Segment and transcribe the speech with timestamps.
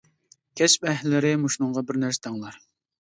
[0.61, 2.59] كەسىپ ئەھلىلىرى مۇشۇنىڭغا بىر نەرسە دەڭلار.